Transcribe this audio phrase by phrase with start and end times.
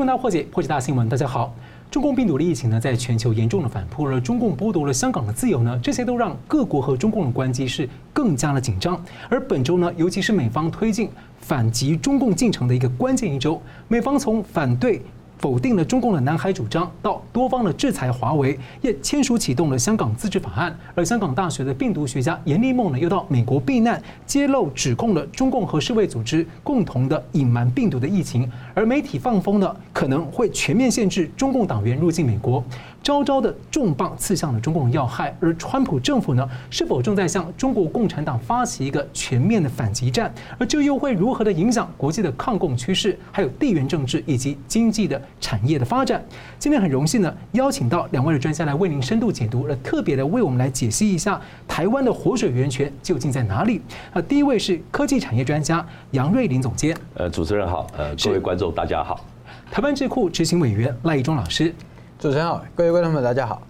[0.00, 1.06] 新闻大破解，破解大新闻。
[1.10, 1.54] 大家好，
[1.90, 4.18] 中共病毒的疫情呢，在全球严重的反扑而。
[4.18, 8.98] 中共剥夺了香港的自由呢，这些都让各国和中共的关系是更加的紧张。
[9.28, 15.02] 而本周呢，尤其是美方推进反击中共进程的一个关键一周，美方从反对。
[15.40, 20.78] 否定了中共的南海主张，到多方的制裁华为，也签署启动了香港自治法案。
[20.94, 28.46] 而香港大学的病毒学家严立梦呢，又到美国避难，揭露指控了中共和世卫组织共同的隐瞒病毒的疫情。
[28.74, 32.62] 而媒体放风呢，可能会全面限制中共党员入境美国。
[33.02, 40.32] 招招的重磅刺向了中共要害，而川普政府呢，是否正在向中国共产党发起一个全面的反击战？
[40.58, 46.22] 而这又会如何的影响国际的抗共趋势，还有地缘政治以及经济的产业的发展？
[46.58, 53.80] 今天很荣幸呢，邀请到两位的专家来为您深度解读，而特别的为我们来解析一下台湾的活水源泉究竟在哪里？
[54.12, 56.96] 啊，第一位是科技产业专家杨瑞林总监。
[57.14, 59.24] 呃，主持人好，呃，各位观众大家好。
[59.70, 61.74] 台湾智库执行委员赖义忠老师。
[62.20, 63.62] 主持人好，各位观众们，大家好。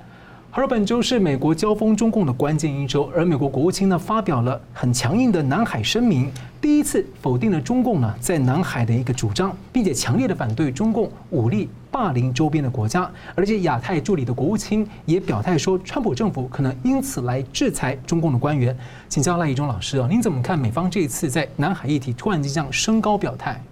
[0.51, 6.29] 而本周是美国交锋中共的关键一周，而美国国务卿呢发表了很强硬的南海声明，
[6.61, 13.09] 第一次否定了中共呢在南海的一个主张，并且强烈的反对中共武力霸凌周边的国家。
[13.37, 18.77] 而且亚太助理的国务卿也表态说，川普政府可能因此来制裁中共的官员。
[19.09, 23.63] 请教赖怡忠老师啊，您怎么看美方这一次在南海议题突然间这样升高表态？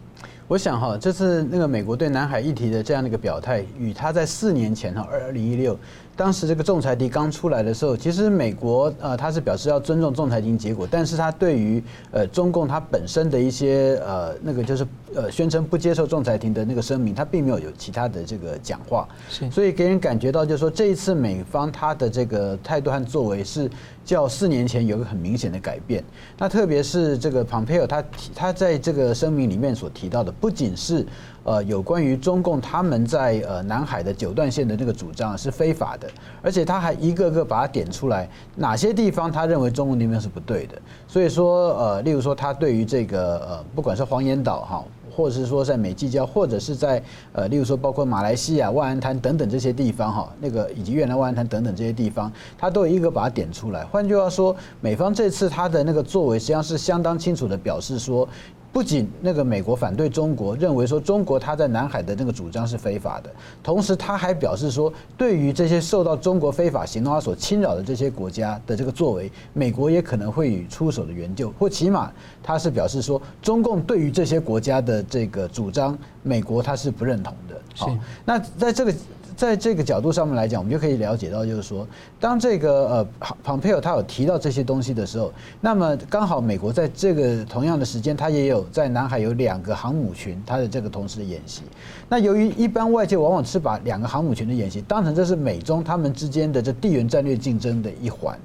[0.49, 5.79] 我想哈，这次那个美国对南海议题的这样的一个表态，与他在四年前哈，二零一六。
[6.19, 11.81] 当时这个仲裁庭刚出来的时候，其实美国呃他是表示要尊重仲裁庭结果，但是他对于
[12.11, 19.07] 呃中共他本身的一些呃那个就是呃宣称不接受仲裁庭的那个声明，他并没有有其他的这个讲话，
[19.49, 23.71] 所以给人感觉到就是说这一次美方他的这个态度和作为是
[24.05, 26.03] 较四年前有一个很明显的改变。
[26.37, 31.07] 那特别是这个 Pompeo 他提他在这个声明里面所提到的，不仅是。
[31.45, 36.09] 呃，有关于中共他们在呃南海的九段线的那个主张是非法的，
[36.43, 40.75] 而且他还一个个把它点出来，哪些地方他认为中共那边是不对的。
[41.07, 53.85] 所以说，呃，例如说他对于这个呃，不管是黄岩岛哈，或者是说在美济礁，或者是在呃，例如说包括马来西亚万安滩等等这些地方哈，那个以及越南万安滩等等这些地方，他都有一个把它点出来。
[53.85, 58.29] 换句话说，美方这次他的那个作为实际上是相当清楚的表示说。
[58.73, 63.31] 不仅那个美国反对中国，认为说中国他在南海的那个主张是非法的，
[63.63, 72.13] 同时他还表示说，对于这些受到中国非法行动所侵扰的这些国家的这个作为，美国也可能会予出手的援救，或起码
[72.43, 77.61] 他是表示说，中共对于这些国家的这个主张，美国他是不认同的。
[77.75, 78.95] 好，那在这个。
[79.39, 81.87] 在这个角度上面来讲，我们就可以了解到，就是说，
[82.19, 83.09] 当这个呃
[83.45, 91.63] 庞佩尔他有提到这些东西的时候，那么刚好美国在这个同样的时间，他也有在南海有两个航母群，他的这个同时的演习。
[92.09, 98.37] 那由于一般外界往往是把两个航母群的演习当成这是美中他们之间的这地缘战略竞争的一环。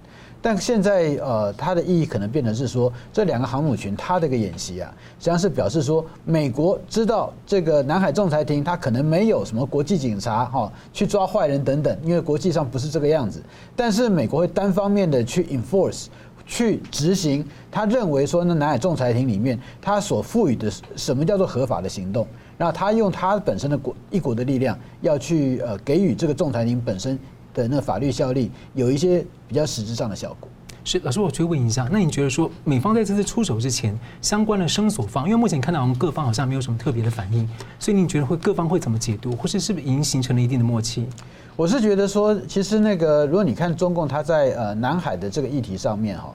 [0.46, 13.42] 但现在，呃，它的意义可能变成是说，这两个航母群它的一个演习啊，实际上是表示说，美国知道这个南海仲裁庭它可能没有什么国际警察哈去抓坏人等等，因为国际上不是这个样子。
[13.74, 16.08] 但是美国会单方面的去 enforce
[16.46, 22.28] 去执行，他认为说，那南海仲裁庭里面他所赋予的什么叫做合法的行动，
[22.58, 27.18] 然后他用他本身的国一国的力量要去呃给予这个仲裁庭本身。
[27.54, 30.50] 的那个法律效力有一些比较实质上的效果。
[30.86, 37.48] 是老师，我追问一下，那你觉得说美方在这次出手之前，相关的声索方，因为目前看到我们各方好像没有什么特别的反应，
[37.80, 41.08] 所以你觉得会各方会怎么解读，或是是不是已经形成了一定的默契？
[41.56, 46.34] 我是觉得说，其实那个如果你看中共他在呃南海的这个议题上面哈，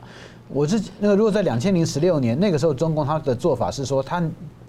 [0.48, 4.22] 我是那个如果在两千零十六年那个时候，中共他的做法是说他。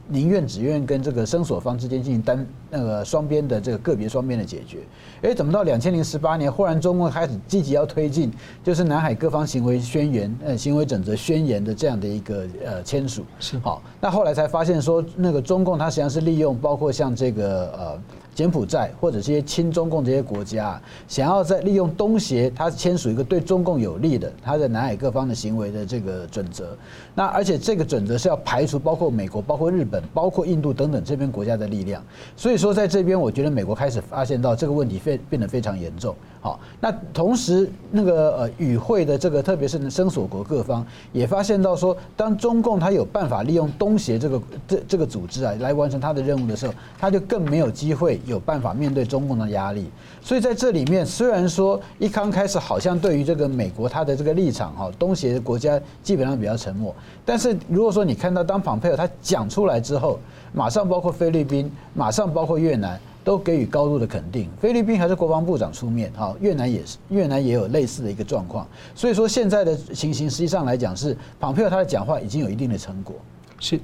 [0.09, 4.79] 宁愿只愿跟这个生索方之间进行单那个双边的这个个别双边的解决，
[5.21, 8.31] 哎，怎么到两千零十八年，忽然中共开始积极要推进，
[8.63, 18.01] 就是南海各方行为宣言呃行为准则宣言的这样的一个呃签署是好，那后来才发现说那个中共它实际上是利用包括像这个呃。
[18.39, 26.69] 柬埔寨或者这些亲中共这些国家，想要在利用东协，他签署一个对中共有利的，他在南海各方的行为的这个准则。
[27.13, 32.01] 那而且这个准则是要排除包括美国、包括日本、包括印度等等这边国家的力量。
[32.37, 36.15] 所以说，在这边，我觉得美国开始发现到这个问题非变得非常严重。
[36.41, 48.19] 好，那同时那个呃与会的这个，特别是声索国各方也发现到说，当中共他有办法利用东协这个这这个组织啊来完成他的任务的时候，他就更没有机会。
[48.25, 49.89] 有办法面对中共的压力。
[50.21, 56.93] 所以在这里面，虽然说一刚开始好像对于这个美国它的这个立场哈，东协的国家基本上比较沉默，
[57.25, 60.19] 但是如果说你看到当庞佩奥他讲出来之后，
[60.53, 62.99] 马上包括菲律宾，马上包括越南。
[63.29, 73.15] 都给予高度的肯定，菲律宾还是国防部长出面，好，越南也是，越南也有类似的一个状况，所以说现在的情形实际上来讲是，庞佩奥他的讲话已经有一定的成果，
[73.59, 73.79] 是。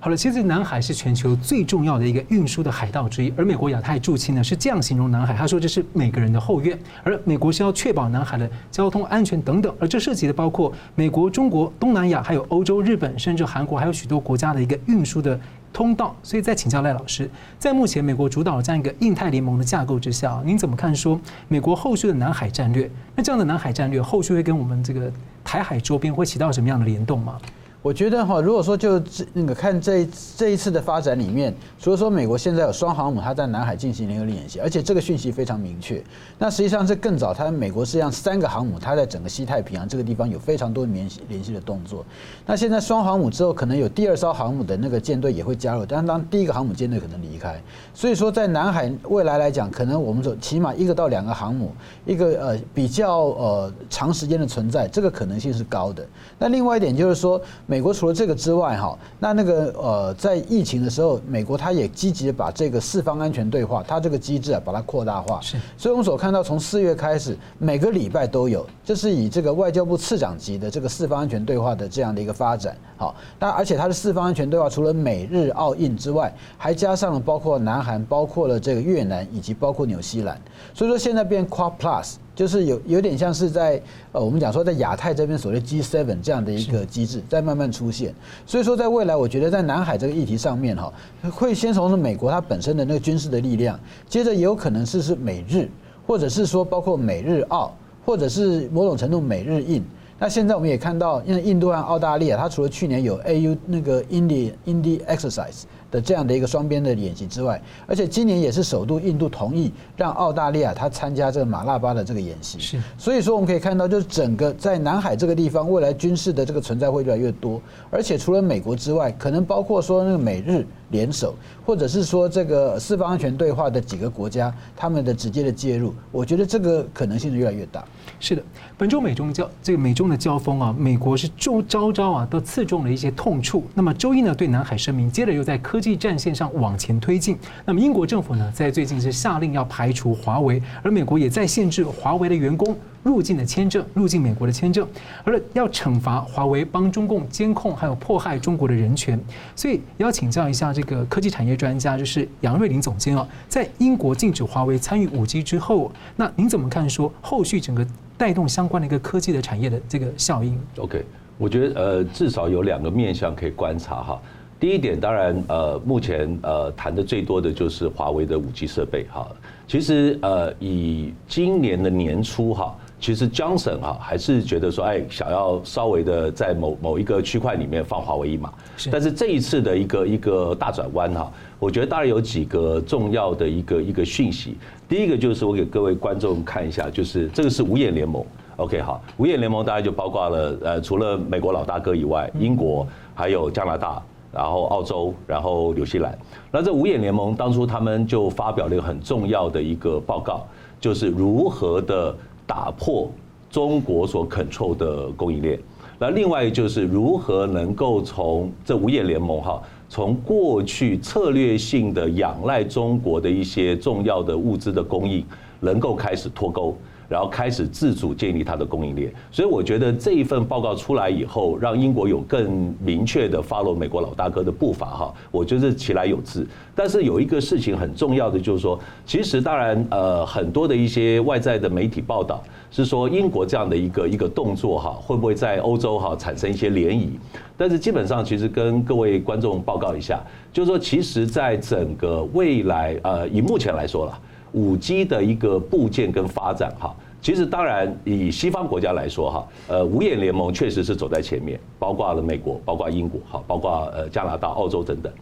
[0.00, 15.38] 好了，其实南海是全球最重要的一个运输的海道之一，而美国亚太驻青呢是这样形容南海，他说这是每个人的后院，而美国是要确保南海的交通安全等等，而这涉及的包括美国、中国、东南亚，还有欧洲、日本，甚至韩国，还有许多国家的一个运输的
[15.72, 16.14] 通道。
[16.22, 22.90] 所以再请教赖老师，在目前美国主导这样一个印太联盟的架构之下，您怎么看说美国后续的南海战略？
[23.14, 25.10] 那这样的南海战略后续会跟我们这个
[25.44, 27.38] 台海周边会起到什么样的联动吗？
[27.80, 30.04] 我觉得哈，如果说就这那个看这
[30.36, 36.02] 这一次的发展里面，除了说美国现在有双航母，它在南海进行联合演习，而且这个讯息非常明确。
[36.38, 42.04] 那实际上这更早，它美国实际上三个航母，它在整个西太平洋这个地方有非常多联系联系的动作。
[42.44, 47.62] 那现在双航母之后，可能有第二艘航母的那个舰队也会加入，但当第一个航母舰队可能离开，
[47.94, 51.72] 所以说在南海未来来讲，可能我们说起码一个到两个航母，
[52.04, 56.04] 一个呃比较呃长时间的存在，这个可能性是高的。
[56.40, 57.40] 那另外一点就是说。
[57.70, 65.38] 美国除了这个之外，哈，那那个呃，在疫情的时候，美国它也积极的把这个四方安全对话，它这个机制啊，把它扩大化。
[65.42, 72.74] 是，所以我们所看到，从四月开始，每个礼拜都有，这是以这个外交部次长级的这个四方安全对话的这样的一个发展。
[72.96, 80.40] 好，那而且它的四方安全对话，除了美日澳印之外，还加上了包括南韩、包括了这个越南以及包括纽西兰。
[80.72, 82.14] 所以说现在变 Quad Plus。
[82.38, 83.82] 就是有有点像是在
[84.12, 88.14] 呃，我们讲说在亚太这边所谓 G7 这样的一个机制在慢慢出现，
[88.46, 90.92] 所以说在未来，我觉得在南海这个议题上面哈，
[91.32, 93.76] 会先从是美国它本身的那个军事的力量，
[94.08, 95.68] 接着也有可能是是美日，
[96.06, 97.74] 或者是说包括美日澳，
[98.06, 99.82] 或者是某种程度美日印。
[100.20, 105.62] 那现在我们也看到，因为印度和澳大利亚，它除了去年有 AU 那个 Indy Indy Exercise。
[105.90, 127.84] 的这样的一个双边的演习之外，而且今年也是首度印度同意让澳大利亚他参加这个马拉巴的这个演习，是，所以说我们可以看到，就是整个在南海这个地方，未来军事的这个存在会越来越多，而且除了美国之外，可能包括说那个美日联手，或者是说这个四方安全对话的几个国家，他们的直接的介入，我觉得这个可能性是越来越大。
[128.20, 128.42] 是的，
[128.76, 133.64] 本周美中交这个美中的交锋啊，美国是周招招啊都刺中了一些痛处。
[133.74, 137.38] 那么周一呢，对南海声明，接着又在科技战线上往前推进。
[137.64, 144.86] 那么英国政府呢，在最近是下令要排除华为，而美国也在限制华为的员工入境的签证，入境美国的签证，
[145.24, 149.18] 而要惩罚华为帮中共监控还有迫害中国的人权。
[149.56, 157.86] 所以要请教一下这个科技产业专家，就是杨瑞林总监啊，在英国禁止华为参与五 G 之后，那您怎么看说后续整个？
[158.18, 160.58] 带动相关的一个科技的产业的这个效应。
[160.78, 161.04] OK，
[161.38, 164.20] 我觉得呃至少有两个面向可以观察哈。
[164.58, 169.24] 第一点，当然呃目前呃谈的最多的就是华为的五 G 设备哈。
[169.68, 172.76] 其实呃以今年的年初哈。
[173.00, 178.52] 其实 Johnson 哈还是觉得说，哎，想要稍微的在某某一个区块里面放华为一马。
[178.90, 184.56] 但是这一次的一个一个大转弯哈，我觉得当然有几个重要的一个一个讯息。
[184.88, 188.24] 第一个就是我给各位观众看一下，就是这个是五眼联盟。
[188.56, 194.02] OK 好，五眼联盟大概就包括了呃，除了美国老大哥以外，英国还有加拿大，
[194.32, 196.18] 然后澳洲，然后纽西兰。
[196.50, 200.44] 那这五眼联盟当初他们就发表了一个很重要的一个报告，
[200.80, 202.12] 就是如何的。
[202.48, 203.10] 打破
[203.50, 205.60] 中国所 control 的供应链，
[205.98, 215.22] 那另外就是如何能够从这五眼联盟哈，从过去策略性的仰赖中国的一些重要的物资的供应，
[215.60, 216.74] 能够开始脱钩。
[217.08, 226.46] 然后开始自主建立它的供应链，所以我觉得这一份报告出来以后，让英国有更明确的 follow 美国老大哥的步伐哈，我觉得其来有自。
[226.74, 237.08] 但是有一个事情很重要的就是说，其实当然呃很多的一些外在的媒体报道是说英国这样的一个一个动作哈，会不会在欧洲哈产生一些涟漪？
[237.56, 240.22] 但是基本上其实跟各位观众报告一下，
[240.52, 244.20] 就是说其实在整个未来呃以目前来说了。
[244.52, 255.12] 五 G 的一个部件跟发展哈，其实当然以西方国家来说哈，呃五眼联盟确实是走在前面，包括了美国，包括英国哈，包括呃加拿大、澳洲等等。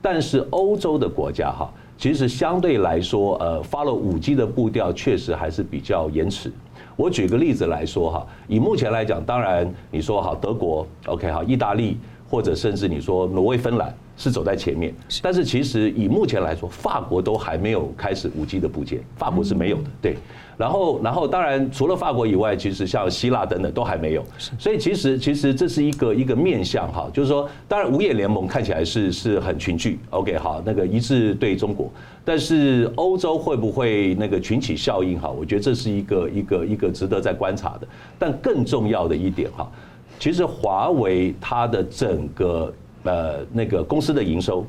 [0.00, 6.52] 但是欧洲的国家哈，其实相对来说呃发了五 G 的步调确实还是比较延迟。
[6.94, 11.98] 我举个例子来说哈，以目前来讲，当然你说好德国 OK 好，意大利
[12.30, 13.94] 或者甚至你说挪威、芬兰。
[14.16, 20.16] 是走在前面，但是其实以目前来说，法国都还没有开始五 G 的部件，法国是没有的，对。
[20.56, 24.24] 然后，然后当然除了法国以外，其实像希腊等等都还没有。
[24.58, 31.92] 所以其实其实这是一个一个面向哈，就是说，当然五眼联盟看起来是是很群聚，OK 好，那个一致对中国，
[32.24, 35.28] 但是欧洲会不会那个群起效应哈？
[35.28, 37.86] 我觉得这是一个一个一个值得在观察的。
[38.18, 39.70] 但更重要的一点哈，
[40.18, 42.72] 其实华为它的整个。
[43.06, 44.66] 呃，那个公司的营收，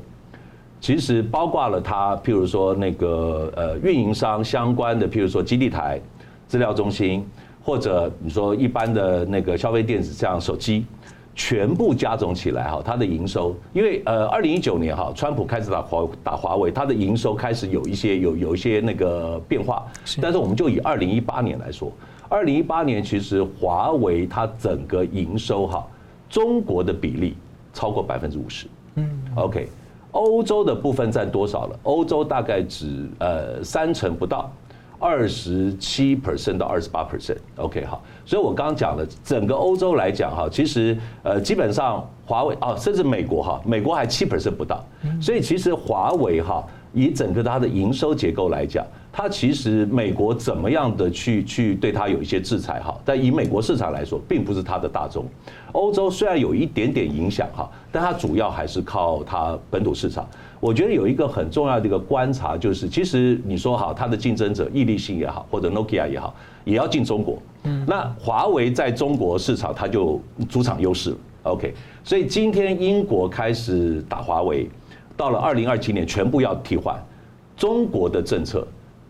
[0.80, 6.00] 其实包括了它，譬如说那个呃运营商相关的，譬如说基地台、
[6.46, 7.26] 资料中心，
[7.62, 10.86] 或者你说一般的那个消费电子，像手机，
[11.34, 19.84] 全部加总起来哈，它的营收，因为呃二零一九年哈，川普开始打华打华为，它的营收开始有一些有有一些那个变化，
[20.20, 21.92] 但是我们就以二零一八年来说，
[22.28, 25.86] 二零一八年其实华为它整个营收哈，
[26.30, 27.34] 中国的比例。
[27.78, 28.66] 超过百分之五十，
[28.96, 29.68] 嗯，OK，
[30.10, 31.78] 欧洲的部分占多少了？
[31.84, 34.50] 欧洲大概只呃三成不到，
[34.98, 44.84] 二十七 percent 到二十八 percent，OK，好，所以我刚刚讲了，整个欧洲来讲哈，其实呃基本上华为啊，甚至美国哈，美国还七 percent 不到，
[45.22, 48.84] 所以其实华为哈，以整个它的营收结构来讲。
[49.10, 55.24] 它其实美国怎么样的去去对它有一些制裁哈，但以美国市场来说，并不是它的大宗。
[55.72, 60.28] 欧洲虽然有一点点影响哈，但它主要还是靠它本土市场。
[60.60, 66.32] 我觉得有一个很重要的一个观察就是，其实你说哈它的竞争者，易利性也好，或者 Nokia 也好，
[66.64, 67.42] 也要进中国。
[67.64, 71.16] 嗯，那华为在中国市场它就主场优势了。
[71.44, 74.68] OK，所以今天英国开始打华为，
[75.18, 76.96] 到了二零二七年全部要替换，
[77.56, 78.64] 中国的政策。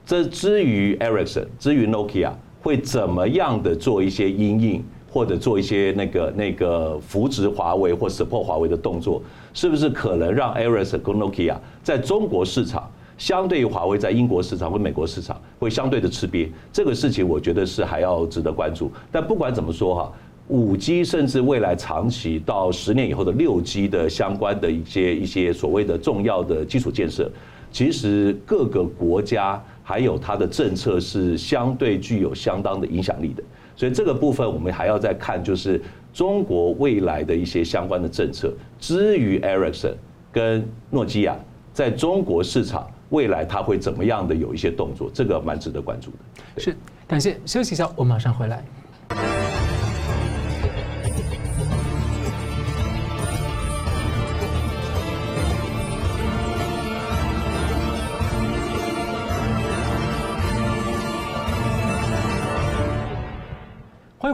[0.06, 2.30] 这至于 Ericsson，至于 Nokia
[2.62, 9.22] 会怎么样的做一些阴应，或者做一些那个那个扶植华为或 support 华为的动作，
[9.52, 16.48] 是不是可能让 Ericsson 跟 Nokia 在中国市场，相对于华为在英国市场或美国市场会相对的吃瘪？
[16.72, 18.90] 这个事情我觉得是还要值得关注。
[19.12, 20.12] 但不管怎么说哈，
[20.48, 27.30] 五 G 甚至未来长期到十年以后的六 G 的相关的一些一些所谓的重要的基础建设，
[27.70, 29.62] 其实各个国家。
[29.88, 33.42] 还有它的政策是相对具有相当的影响力的，
[33.74, 35.80] 所以这个部分我们还要再看，就是
[36.12, 38.52] 中国未来的一些相关的政策。
[38.78, 39.94] 至于 Ericsson
[40.30, 41.34] 跟诺基亚
[41.72, 46.60] 在中国市场未来它会怎么样的有一些动作，这个蛮值得关注的。
[46.60, 46.76] 是，
[47.06, 48.62] 感谢，休息一下，我马上回来。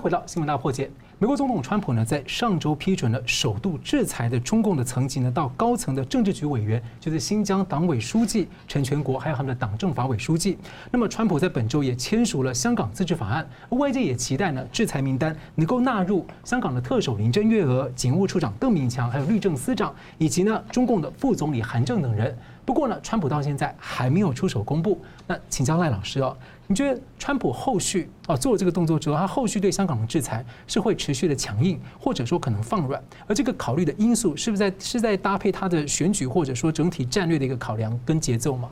[0.04, 0.90] 回到新闻大破解。
[1.18, 10.58] 美国总统川普呢，在上周批准了首度制裁的中共的层级呢，到高层的政治局委员，就是新疆党委书记陈全国，还有他们的党政法委书记。
[10.90, 22.36] 那么，川普在本周也签署了香港自治法案，外界也期待呢，制裁名单能够纳入香港的特首林郑月娥、警务处长邓炳强，还有律政司长，以及呢，中共的副总理韩正等人。
[22.66, 25.00] 不过呢，川普到现在还没有出手公布。
[25.26, 26.34] 那请教赖老师哦，
[26.66, 33.02] 你觉得川普后续啊做了这个动作之后，他后续对香港的制裁是会持续的强硬，或者说可能放软？
[33.26, 38.70] 而这个考虑的因素是不是在是在搭配他的选举，或者说整体战略的一个考量跟节奏吗？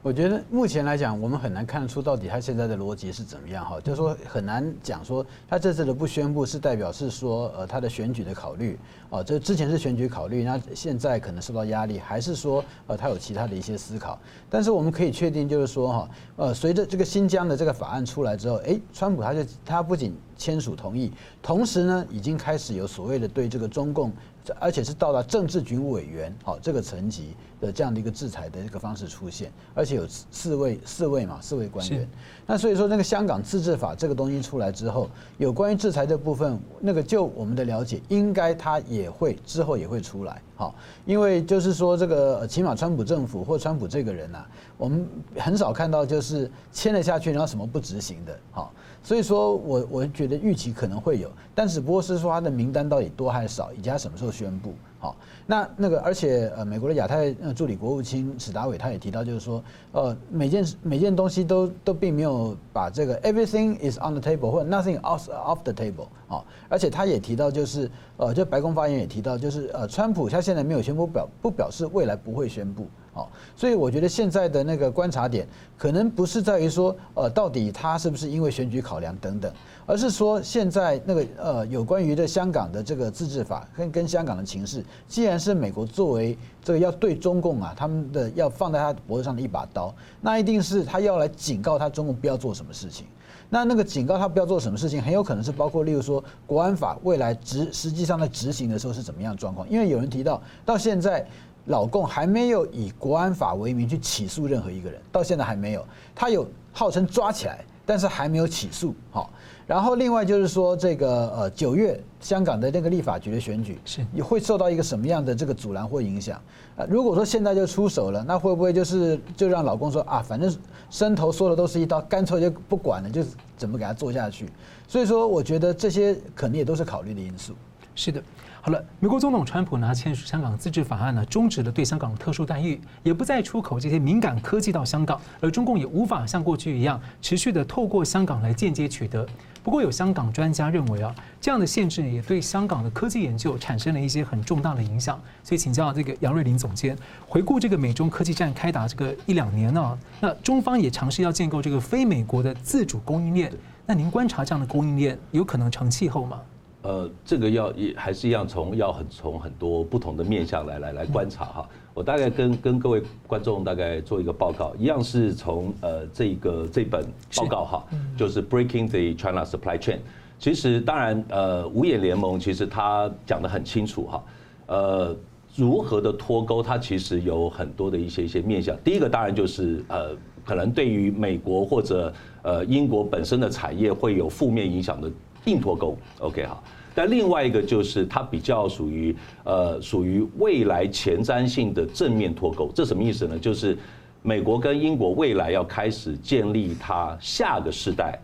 [0.00, 8.78] 我觉得目前来讲，我们很难看出到底他现在的逻辑是怎么样哈，就是说很难讲说他这次的不宣布是代表是说呃他的选举的考虑
[9.10, 14.16] 哦，这之前是选举考虑，那现在可能受到压力，还是说呃他有其他的一些思考？
[14.48, 24.10] 但是我们可以确定就是说哈，呃随着这个新疆的这个法案出来之后，哎，川普他就他不仅签署同意，同时呢已经开始有所谓的对这个中共。
[24.58, 32.08] 而且是到达政治局委员好这个层级的这样的一个制裁的一个方式出现，而且有四位四位嘛四位官员。
[32.46, 40.40] 那所以说那个香港自治法这个东西出来之后，有关于制裁的部分，那个就我们的了解，应该它也会之后也会出来。
[40.56, 48.34] 好，因为就是说这个起码川普政府或川普这个人呐、啊，我们很少看到就是签了下去然后什么不执行的。
[48.50, 48.72] 好。
[49.08, 54.74] 所以说我我觉得预期可能会有，但只不过是说他的名单到底多还是少，以及他什么时候宣布。
[54.98, 72.86] 好，那那个而且呃，美国的亚太助理国务卿史达伟他也提到，就是说呃，每件每件东西都都并没有把这个 everything is on the table 或者 nothing off off the table 啊，而且他也提到，就是呃，就白宫发言也提到，就是呃，川普他现在没有宣布表不表示未来不会宣布。
[73.18, 75.46] 哦，所以我觉得现在的那个观察点，
[75.76, 79.52] 可能不是在于说，呃，到底他是不是因为选举考量等等，
[79.84, 93.04] 而是说现在那个呃，有关于的香港的这个自治法跟跟香港的情势，既然是美国作为这个要对中共啊，他们的要放在他脖子上的一把刀，那一定是他要来警告他中共不要做什么事情。
[93.50, 101.26] 那那个警告他不要做什么事情，很有可能是包括例如说国安法未来执实际上在执行的时候是怎么样状况，因为有人提到到现在。
[101.68, 105.86] 老共还没有以国安法为名去起诉任何一个人，到现在还没有。
[106.14, 108.94] 他有号称抓起来，但是还没有起诉。
[109.10, 109.30] 好，
[109.66, 116.40] 然后另外就是说，这个呃九月香港的那个立法局的选举是也会受到一个什么样的这个阻拦或影响？
[116.76, 120.54] 啊，如果说现在就出手了，那会不会就是就让老共说啊，反正
[120.90, 123.22] 伸头说的都是一刀，干脆就不管了，就
[123.56, 124.48] 怎么给他做下去？
[124.86, 127.52] 所以说，我觉得这些肯定也都是考虑的因素。
[127.94, 128.22] 是的。
[128.60, 139.26] 好了，美国总统川普呢签署香港自治法案呢，终止了对香港的特殊待遇，也不再出口这些敏感科技到香港，而中共也无法像过去一样持续的透过香港来间接取得。
[139.62, 145.20] 不过有香港专家认为啊，这样的限制也对香港的科技研究产生了一些很重大的影响。
[145.44, 146.96] 所以请教这个杨瑞临总监，
[147.28, 153.52] 回顾这个美中科技战开打这个一两年呢，那中方也尝试要建构这个非美国的自主供应链，
[153.86, 156.40] 那您观察这样的供应链有可能成气候吗？
[156.82, 161.68] 呃，这个要也还是一样，从要很从很多不同的面向来来来观察哈。
[161.92, 167.04] 我大概跟跟各位观众大概做一个报告，一样是从呃这个这本
[167.36, 167.84] 报告哈，
[168.16, 169.98] 就是 Breaking the China Supply Chain。
[170.38, 174.24] 其实当然呃五眼联盟其实他讲得很清楚哈，
[174.66, 175.16] 呃
[175.56, 178.76] 如何的脱钩，它其实有很多的一些一些面向。
[178.84, 185.10] 第一个当然就是呃可能对于美国或者呃英国本身的产业会有负面影响的。
[185.44, 186.62] 硬脱钩，OK 哈，
[186.94, 189.14] 但另外一个就是它比较属于
[189.44, 193.38] 呃属于未来前瞻性的正面脱钩，这什么意思呢？
[193.38, 193.76] 就是
[194.22, 198.18] 美国跟英国未来要开始建立它下个世代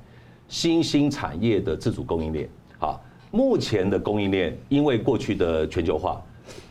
[0.48, 2.48] 新兴产业的自主供应链。
[2.78, 6.20] 好，目前的供应链因为过去的全球化，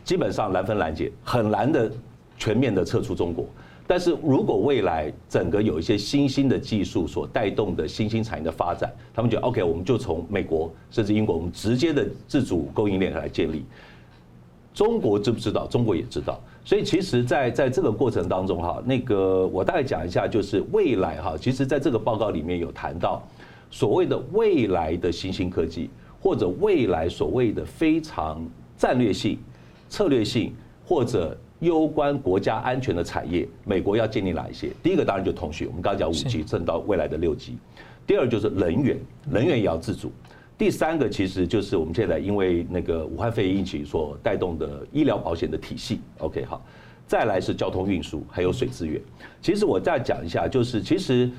[0.04, 1.92] 基本上难分难解，很难的
[2.38, 3.48] 全面的撤出中国。
[3.86, 13.66] 但是如果未来整个有一些新兴的技术所带动的新兴产业的发展，他们觉得 OK，我们就从美国甚至英国，我们直接的自主供应链来建立。
[14.74, 15.68] 中国知不知道？
[15.68, 16.40] 中国也知道。
[16.64, 23.22] 所以其实，在在这个过程当中哈，那个我大概讲一下，就是未来哈，其实在这个报告里面有谈到
[23.70, 25.90] 所谓的未来的新兴科技，
[26.22, 28.42] 或者未来所谓的非常
[28.78, 29.38] 战略性、
[29.90, 31.38] 策略性或者。
[31.64, 34.70] 攸关国家安全的产业，美国要建立哪一些？
[34.84, 37.58] 第一个当然就通讯，我们刚刚讲五 G，甚到未来的六 G。
[38.06, 39.00] 第二就是能源，
[39.30, 40.12] 能源也要自主。
[40.58, 46.02] 第三个其实就是我们现在因为那个武汉肺炎疫情所带动的医疗保险的体系。
[46.18, 46.62] OK，好，
[47.08, 49.02] 再来是交通运输，还有水资源。
[49.42, 51.32] 其实我再讲一下，就是其实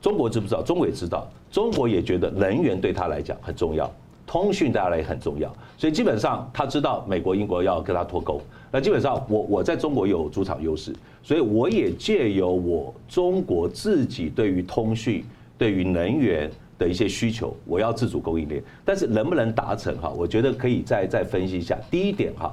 [0.00, 0.62] 中国知不知道？
[0.62, 3.90] 中国也知道，中国也觉得能源对他来讲很重要。
[4.26, 8.40] 通讯对他来也很重要，所以基本上他知道美国、英国要跟他脱钩。
[8.74, 15.24] 那基本上我我在中国有主场优势，所以我也借由我中国自己对于通讯、
[15.56, 18.60] 对于能源的一些需求，我要自主供应链。
[18.84, 20.10] 但是能不能达成哈？
[20.10, 21.78] 我觉得可以再再分析一下。
[21.88, 22.52] 第一点哈，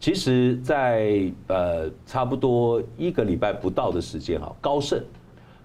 [0.00, 4.98] 其实在呃差不多一个礼拜不到的时间哈，高盛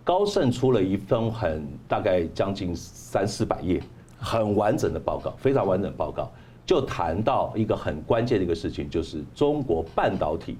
[0.03, 3.81] 高盛出了一份很大概将近三四百页。
[4.17, 6.31] 很完整的报告，非常完整的报告，
[6.65, 10.57] 就谈到一个很关键的一个事情，就是中国半导体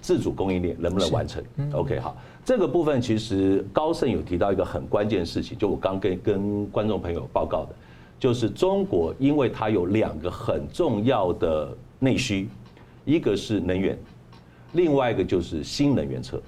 [0.00, 7.74] 自主供应链能不能完成？OK，好，这个部分其实高盛有提到一个很关键的事情，就我刚跟跟观众朋友报告的，
[8.18, 12.48] 就是中国因为它有两个很重要的内需，
[13.04, 13.98] 一个是能源，
[14.72, 16.40] 另外一个就是新能源车。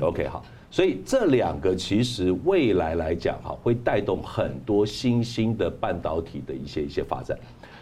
[0.00, 0.42] OK，好。
[0.70, 7.38] 所以这两个其实未来来讲哈，会带动很多新兴的半导体的一些一些发展，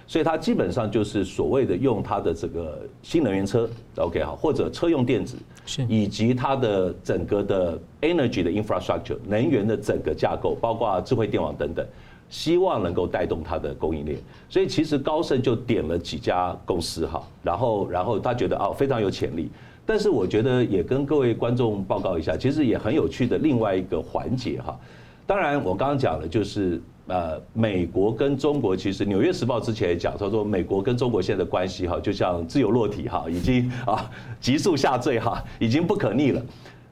[0.06, 11.84] 所以它基本上就是所谓的用它的这个新能源车，OK 哈，或者车用电子，是以及它的整个的 energy 的 infrastructure 能源的整个架构，包括智慧电网等等，
[12.28, 14.18] 希望能够带动它的供应链。
[14.48, 19.50] 所以其实高盛就点了几家公司哈，然后然后他觉得哦非常有潜力。
[19.84, 24.78] 但是我觉得也跟各位观众报告一下，其实也很有趣的另外一个环节哈。
[25.26, 36.42] 当然我刚刚讲了就是呃，美国跟中国其实《纽约时报》之前也讲，他说美国跟中国现在的关系哈，就像自由落体哈，已经啊急速下坠哈， 已经不可逆了。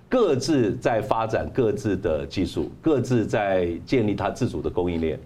[0.08, 5.18] 各自在发展各自的技术，各自在建立它自主的供应链。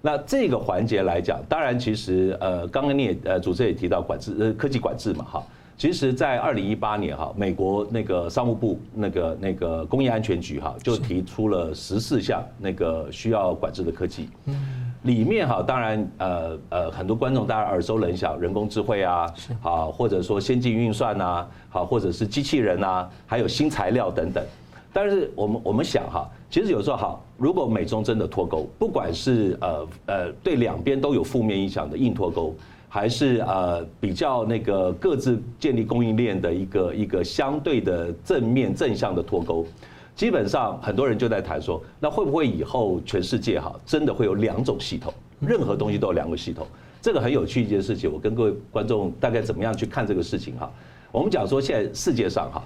[0.00, 5.42] 那这个环节来讲，当然其实呃，刚刚你也呃主持人也提到管制呃科技管制嘛哈。
[5.78, 14.28] 其实，在二零一八年哈，美国那个商务部那个那个工业安全局哈，就提出了十四项那个需要管制的科技。
[14.46, 24.44] 嗯，里面哈，当然呃呃，很多观众大家耳熟能详，人工智慧啊，好，或者说先进运算呐，好，或者是机器人啊，还有新材料等等。
[24.92, 32.52] 但是我们我们想哈，其实有时候哈，如果美中真的脱钩，不管是呃呃对两边都有负面影响的硬脱钩。
[32.88, 39.66] 还是呃比较那个各自建立供应链的一个一个相对的正面正向的脱钩，
[40.16, 46.66] 基本上很多人就在谈说，那会不会以后全世界哈真的会有两种系统，任何东西都有两个系统？
[47.02, 50.70] 这个很有趣一件事情，我跟各位观众大概怎么样去看这个事情哈？
[51.12, 52.64] 我们讲说现在世界上哈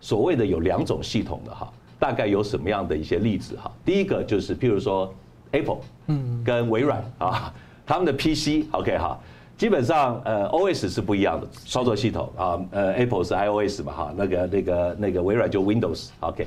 [0.00, 3.70] 所谓的有两种系统的哈，大概有什么样的一些例子哈？
[3.84, 5.14] 第一个就是譬如说
[5.52, 5.78] Apple
[6.08, 7.54] 嗯跟微软啊
[7.86, 9.16] 他们的 PC OK 哈。
[9.60, 16.46] 基本上，呃，OS 是不一样的操作系统啊，呃，Apple 是 iOS 嘛，哈，那个、那个、那个微软就 Windows，OK，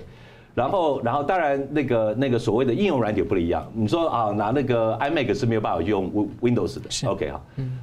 [0.56, 3.71] 然后，然后当然那个那个所谓的应用软体不一样。
[3.71, 7.39] 你说啊，拿那个 iMac 是没有办法用 Windows 的，OK 哈，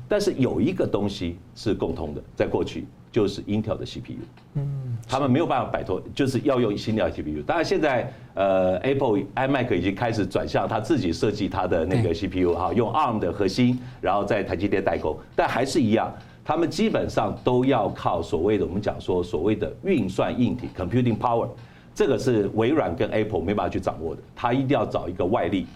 [0.08, 2.88] 但是有一个东西是共通的，在过去。
[3.12, 4.20] 就是 Intel 的 CPU，
[4.55, 7.42] 嗯，他们没有办法摆脱，就是要用新的 CPU。
[7.44, 21.49] 当然现在呃，Apple iMac 已经开始转向他自己设计他的那个 CPU 哈，用 ARM 的核心，然后在台积电代工，但还是一样，他们基本上都要靠所谓的我们讲说所谓的运算硬体 （computing power），
[21.92, 25.66] 这个是微软跟 Apple 没办法去掌握的，他一定要找一个外力，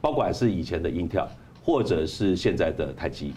[0.00, 1.26] 不管是以前的 Intel，
[1.62, 3.34] 或者是现在的台积。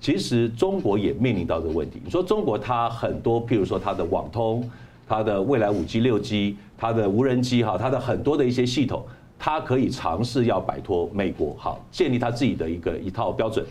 [0.00, 2.00] 其实中国也面临到这个问题。
[2.02, 4.68] 你说中国它很多，譬如说它的网通、
[5.06, 9.04] 它的未来五 G、六 G、它的无人机哈，它的很多的一些系统，
[9.38, 13.64] 它可以尝试要摆脱美国，好建立它自己的一个一套标准。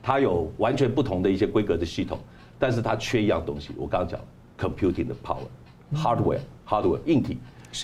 [0.00, 2.18] 它有完全不同的一些规格的系统，
[2.58, 3.70] 但是它缺一样东西。
[3.76, 4.20] 我刚刚讲
[4.56, 7.38] computing 的 power，hardware，hardware 硬体，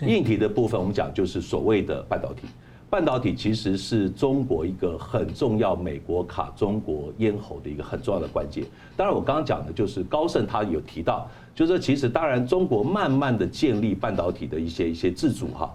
[0.07, 2.42] 硬体的部分我们讲就是所谓的半导体。
[2.90, 8.64] 半导体其实是中国一个很重要，美国卡中国咽喉的一个很重要的关键。
[8.96, 15.72] 当然，我刚刚讲的就是高盛他有提到，就是其实当然中国慢慢的建立半导体的一些一些自主哈，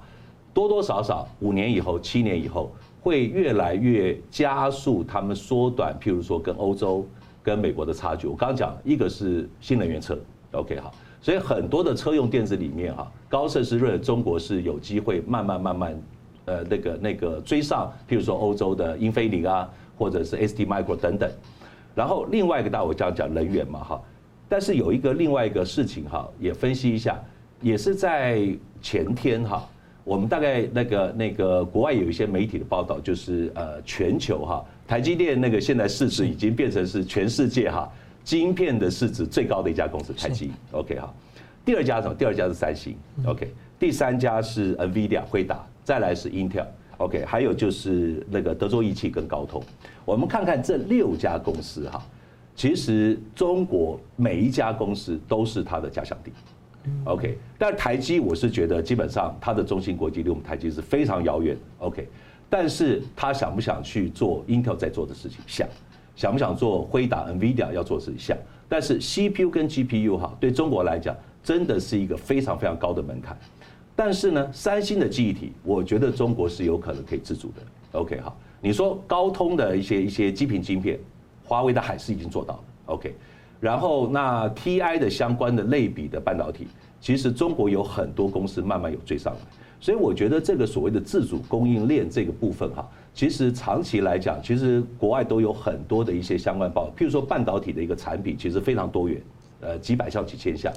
[0.53, 7.07] 多多少少五年以后、七年以后会越来越加速他们缩短，譬如说跟欧洲、
[7.41, 8.27] 跟美国的差距。
[8.27, 10.19] 我刚刚讲一个是新能源车
[10.51, 15.97] ，OK 哈，所以很多的车用电子里面哈，高盛是认为中国是有机会慢慢慢慢。
[16.45, 21.29] 呃，那个那个追上，譬如说欧洲的英飞凌啊，或者是 ST Micro 等等。
[21.93, 24.01] 然后另外一个，大家我这样讲能源嘛哈，
[24.47, 27.19] 但是有一个另外一个事情哈，也分析一下，
[27.61, 28.47] 也是在
[28.81, 29.67] 前天哈，
[30.03, 37.89] 我们大概那个那个国外有一些媒体的报道，就是呃全球哈，台积电那个现在市值已经变成是全世界哈
[38.23, 41.13] 晶片的市值最高的一家公司，台积，OK 哈。
[41.63, 42.13] 第二家是什么？
[42.13, 43.51] 第二家是三星，OK。
[43.79, 45.65] 第三家是 NVIDIA 辉达。
[45.85, 49.63] 再来是 Intel，OK，还有就是那个德州仪器跟高通。
[50.03, 52.03] 我们看看这六家公司哈，
[52.55, 56.31] 其实中国每一家公司都是它的假想敌
[57.05, 57.37] ，OK。
[57.57, 62.09] 但台积我是觉得基本上它的中芯国际离我们台积是非常遥远，OK。
[62.49, 65.39] 但是他想不想去做 Intel 在做的事情？
[65.45, 65.67] 想，
[66.15, 68.19] 想不想做辉达、NVIDIA 要做的事情？
[68.19, 68.37] 想。
[68.67, 73.37] 但是 CPU 跟 GPU 哈，对中国来讲真的是一个非常非常高的门槛。
[73.95, 77.61] 但是呢，三星的记忆体，我觉得中国是有可能可以自主的。
[77.99, 80.99] OK，好，你说高通的一些一些基频晶片，
[81.45, 82.63] 华为的海思已经做到了。
[82.87, 83.15] OK，
[83.61, 86.67] 然后那 TI 的相关的类比的半导体，
[86.99, 89.39] 其实中国有很多公司慢慢有追上来。
[89.79, 99.21] 所以我觉得这个所谓的自主供应链这个部分哈，其实长期来讲，其实国外都有很多的一些相关报道，譬如说半导体的一个产品其实非常多元，
[99.61, 100.73] 呃，几百项几千项。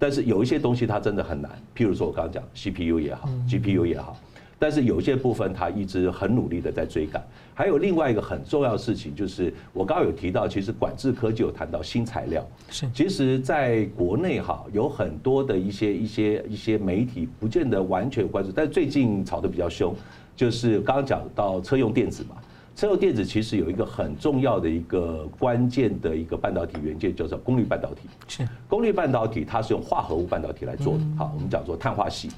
[0.00, 4.16] 但是有一些东西它真的很难，譬如说我刚刚讲 CPU 也好，GPU 也好，
[4.58, 7.22] 但是有些部分它一直很努力的在追赶。
[7.54, 12.42] 还有另外一个很重要的事情就是，我刚刚有提到，其实管制科技有谈到新材料。
[12.70, 19.94] 是，其实在国内哈有很多的一些一些一些媒体不见得完全关注，但最近炒得比较凶，
[20.34, 22.36] 就是刚刚讲到车用电子嘛。
[22.80, 28.08] 车用电子其实有一个很重要的一个关键的一个半导体元件，叫做功率半导体。
[28.26, 31.00] 是功率半导体，它是用化合物半导体来做的。
[31.18, 32.30] 好，我们讲说碳化矽，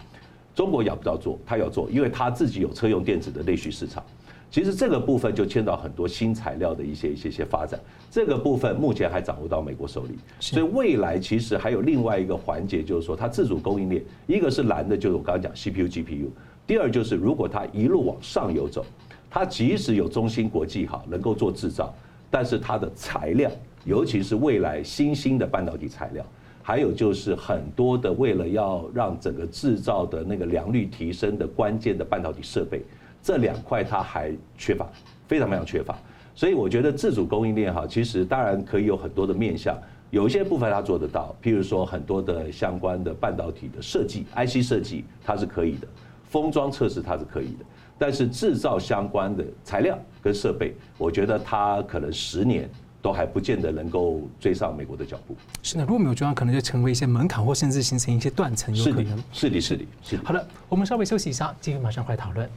[0.53, 1.39] 中国要不要做？
[1.47, 4.03] 它要做，因为它自己有车用电子的内需市场。
[4.51, 7.79] 其实这个部分就牵到很多新材料的一些一些些发展。
[8.11, 16.27] 这个部分目前还掌握到美国手里，所以未来其实还有另外一个环节，就是说它自主供应链，一个是蓝的，就是我刚刚讲 CPU、GPU；
[16.67, 18.85] 第二就是如果它一路往上游走。
[19.35, 21.95] 它即使有中芯国际哈能够做制造，
[22.31, 23.51] 但是它的材料，
[23.87, 26.23] 尤其是未来新兴的半导体材料，
[26.63, 32.83] 还有就是很多的为了要让整个制造的那个良率提升的关键的半导体设备，
[33.23, 34.87] 这两块它还缺乏，
[35.27, 35.99] 非常非常缺乏。
[36.35, 39.75] 所以我觉得自主供应链哈，其实当然可以有很多的面向，
[40.11, 45.89] 有一些部分它做得到，譬如说很多的相关的半导体的设计，IC 设计它是可以的，
[46.23, 47.65] 封装测试它是可以的，
[48.03, 52.69] 但是制造相关的材料跟设备，我觉得它可能十年。
[53.01, 55.35] 都还不见得能够追上美国的脚步。
[55.61, 59.19] 是的，如果没有追上，可能就成为一些门槛，或甚至形成一些断层，有可能。
[59.33, 60.23] 是的，是的，是的。
[60.25, 62.49] 好的，我们稍微休息一下，继续马上回来讨论。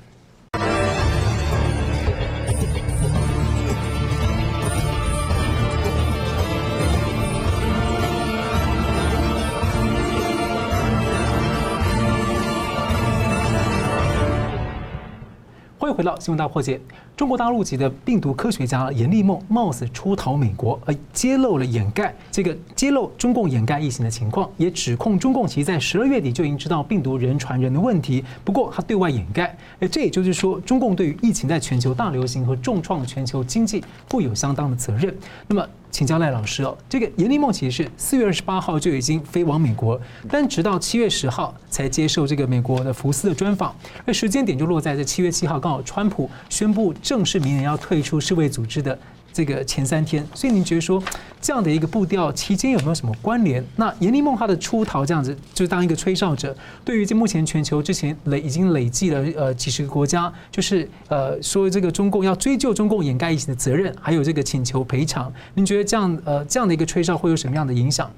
[15.95, 16.79] 回到新闻大破解。
[17.15, 29.57] 中国大陆籍的病毒科学家严立梦冒死出逃美国，而揭露了掩盖这个揭露中共掩盖疫情的情况，也指控中共其实在十二月底就已经知道病毒人传人的问题，不过他对外掩盖。
[29.79, 35.15] 而这也就是说，中共对于疫情在全球大流行和重创全球经济负有相当的责任。
[35.47, 43.73] 那么，请教赖老师哦，这个严立梦其实是四月二十八号就已经飞往美国，但直到七月十号才接受这个美国的福斯的专访，
[44.05, 48.99] 而时间点就落在这七月七号，刚好川普宣布正式明年要退出世卫组织的。
[49.35, 51.03] 这个前三天，所以您觉得说
[51.41, 53.61] 这样的一个步调期间有没有什么关联？
[53.75, 68.09] 那严立梦他的出逃这样子，就当一个吹哨者，对于这目前全球之前累已经累计了呃几十个国家，就是呃说这个中共要追究中共掩盖疫情的责任，还有这个请求赔偿，您觉得这样呃这样的一个吹哨会有什么样的影响？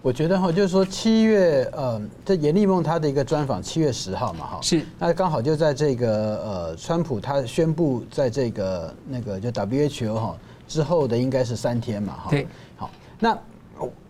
[0.00, 6.08] 我觉得哈，就是说七月呃，这严立梦他的一个专访，七月十号嘛哈，是那刚好就在这个
[6.42, 10.34] 呃川普他宣布在这个那个就 WHO 哈。
[10.66, 12.30] 之后的应该是三天嘛，哈。
[12.30, 12.46] 对，
[12.76, 13.38] 好，那